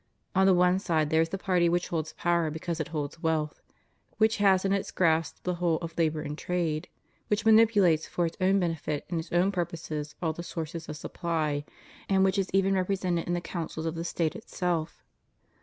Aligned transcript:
On 0.33 0.47
the 0.47 0.53
one 0.55 0.79
side 0.79 1.11
there 1.11 1.21
is 1.21 1.29
the 1.29 1.37
party 1.37 1.69
which 1.69 1.89
holds 1.89 2.13
power 2.13 2.49
because 2.49 2.79
it 2.79 2.87
holds 2.87 3.21
wealth; 3.21 3.61
which 4.17 4.37
has 4.37 4.65
in 4.65 4.73
its 4.73 4.89
grasp 4.89 5.43
the 5.43 5.53
whole 5.61 5.77
of 5.77 5.95
labor 5.95 6.21
and 6.21 6.35
trade; 6.35 6.87
which 7.27 7.45
manipulates 7.45 8.07
for 8.07 8.25
its 8.25 8.35
own 8.41 8.59
benefit 8.59 9.05
and 9.11 9.19
its 9.19 9.31
own 9.31 9.51
purposes 9.51 10.15
all 10.19 10.33
the 10.33 10.41
sources 10.41 10.89
of 10.89 10.97
supply, 10.97 11.63
and 12.09 12.23
which 12.23 12.39
is 12.39 12.49
even 12.51 12.73
represented 12.73 13.27
in 13.27 13.33
the 13.35 13.41
councils 13.41 13.85
of 13.85 13.93
the 13.93 14.03
State 14.03 14.35
itself. 14.35 15.03